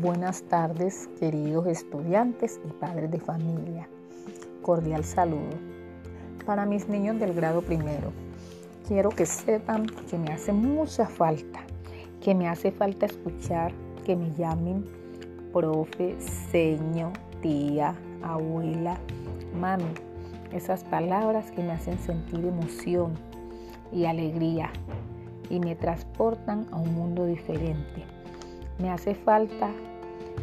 Buenas 0.00 0.44
tardes, 0.44 1.10
queridos 1.18 1.66
estudiantes 1.66 2.58
y 2.66 2.72
padres 2.72 3.10
de 3.10 3.20
familia. 3.20 3.86
Cordial 4.62 5.04
saludo. 5.04 5.50
Para 6.46 6.64
mis 6.64 6.88
niños 6.88 7.20
del 7.20 7.34
grado 7.34 7.60
primero, 7.60 8.10
quiero 8.88 9.10
que 9.10 9.26
sepan 9.26 9.84
que 10.08 10.16
me 10.16 10.32
hace 10.32 10.54
mucha 10.54 11.04
falta, 11.06 11.60
que 12.22 12.34
me 12.34 12.48
hace 12.48 12.72
falta 12.72 13.04
escuchar 13.04 13.72
que 14.06 14.16
me 14.16 14.32
llamen 14.36 14.86
profe, 15.52 16.18
seño, 16.50 17.12
tía, 17.42 17.94
abuela, 18.22 18.96
mami. 19.54 19.84
Esas 20.50 20.82
palabras 20.82 21.50
que 21.50 21.62
me 21.62 21.72
hacen 21.72 21.98
sentir 21.98 22.42
emoción 22.46 23.12
y 23.92 24.06
alegría 24.06 24.70
y 25.50 25.60
me 25.60 25.76
transportan 25.76 26.68
a 26.70 26.76
un 26.76 26.94
mundo 26.94 27.26
diferente. 27.26 28.02
Me 28.78 28.88
hace 28.88 29.14
falta 29.14 29.70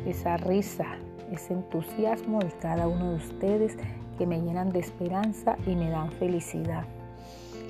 esa 0.06 0.38
risa, 0.38 0.86
ese 1.32 1.54
entusiasmo 1.54 2.40
de 2.40 2.52
cada 2.62 2.88
uno 2.88 3.12
de 3.12 3.16
ustedes 3.16 3.78
que 4.18 4.26
me 4.26 4.42
llenan 4.42 4.72
de 4.72 4.80
esperanza 4.80 5.58
y 5.66 5.76
me 5.76 5.90
dan 5.90 6.12
felicidad. 6.12 6.86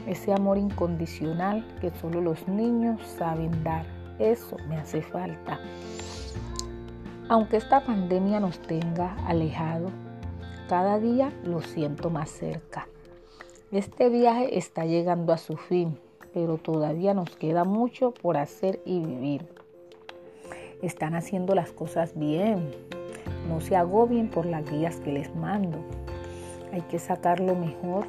Ese 0.07 0.33
amor 0.33 0.57
incondicional 0.57 1.65
que 1.81 1.91
solo 1.91 2.21
los 2.21 2.47
niños 2.47 3.01
saben 3.17 3.63
dar. 3.63 3.85
Eso 4.19 4.57
me 4.69 4.77
hace 4.77 5.01
falta. 5.01 5.59
Aunque 7.29 7.57
esta 7.57 7.81
pandemia 7.81 8.39
nos 8.39 8.59
tenga 8.59 9.15
alejado, 9.27 9.89
cada 10.69 10.99
día 10.99 11.31
lo 11.43 11.61
siento 11.61 12.09
más 12.09 12.29
cerca. 12.29 12.87
Este 13.71 14.09
viaje 14.09 14.57
está 14.57 14.85
llegando 14.85 15.33
a 15.33 15.37
su 15.37 15.57
fin 15.57 15.99
pero 16.37 16.59
todavía 16.59 17.15
nos 17.15 17.35
queda 17.35 17.63
mucho 17.63 18.11
por 18.11 18.37
hacer 18.37 18.79
y 18.85 18.99
vivir. 18.99 19.47
Están 20.81 21.15
haciendo 21.15 21.55
las 21.55 21.71
cosas 21.71 22.17
bien. 22.17 22.71
No 23.47 23.61
se 23.61 23.75
agobien 23.75 24.29
por 24.29 24.45
las 24.45 24.69
guías 24.69 24.97
que 24.97 25.11
les 25.11 25.35
mando. 25.35 25.79
Hay 26.71 26.81
que 26.81 26.99
sacar 26.99 27.39
lo 27.39 27.55
mejor 27.55 28.05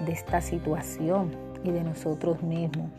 de 0.00 0.12
esta 0.12 0.40
situación 0.40 1.30
y 1.62 1.70
de 1.70 1.82
nosotros 1.82 2.42
mismos. 2.42 2.90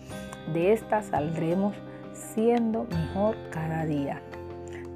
De 0.54 0.74
esta 0.74 1.02
saldremos 1.02 1.76
siendo 2.14 2.86
mejor 2.86 3.36
cada 3.52 3.86
día. 3.86 4.22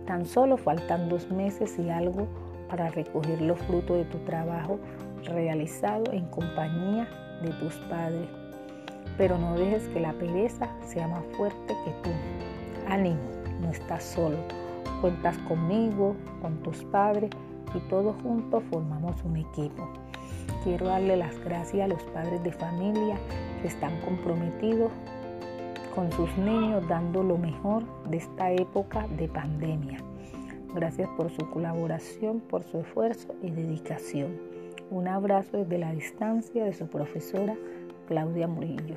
Tan 0.06 0.26
solo 0.26 0.58
faltan 0.58 1.10
dos 1.10 1.30
meses 1.30 1.78
y 1.78 1.90
algo 1.90 2.28
para 2.70 2.90
recoger 2.90 3.42
los 3.42 3.60
frutos 3.60 3.98
de 3.98 4.06
tu 4.06 4.18
trabajo 4.20 4.80
realizado 5.26 6.12
en 6.12 6.26
compañía 6.26 7.08
de 7.42 7.52
tus 7.52 7.76
padres 7.90 8.28
pero 9.20 9.38
no 9.38 9.54
dejes 9.56 9.86
que 9.90 10.00
la 10.00 10.14
pereza 10.14 10.70
sea 10.88 11.10
más 11.10 11.26
fuerte 11.36 11.76
que 11.84 11.92
tú. 12.02 12.10
Ánimo, 12.88 13.20
no 13.62 13.70
estás 13.72 14.04
solo. 14.04 14.38
Cuentas 15.02 15.38
conmigo, 15.40 16.16
con 16.42 16.58
tus 16.64 16.84
padres 16.86 17.30
y 17.74 17.80
todos 17.90 18.16
juntos 18.22 18.64
formamos 18.70 19.24
un 19.24 19.38
equipo. 19.38 19.88
Quiero 20.64 20.88
darle 20.88 21.16
las 21.16 21.40
gracias 21.44 21.86
a 21.86 21.88
los 21.88 22.04
padres 22.06 22.44
de 22.44 22.52
familia 22.52 23.16
que 23.62 23.68
están 23.68 24.00
comprometidos 24.02 24.92
con 25.96 26.12
sus 26.12 26.36
niños 26.38 26.88
dando 26.88 27.24
lo 27.24 27.38
mejor 27.38 27.84
de 28.10 28.18
esta 28.18 28.52
época 28.52 29.08
de 29.18 29.28
pandemia. 29.28 30.00
Gracias 30.76 31.10
por 31.18 31.32
su 31.32 31.50
colaboración, 31.50 32.42
por 32.42 32.64
su 32.64 32.80
esfuerzo 32.80 33.34
y 33.42 33.50
dedicación. 33.50 34.38
Un 34.92 35.08
abrazo 35.08 35.58
desde 35.58 35.78
la 35.78 35.92
distancia 35.92 36.64
de 36.64 36.74
su 36.74 36.88
profesora 36.88 37.56
Claudia 38.08 38.48
Murillo. 38.48 38.96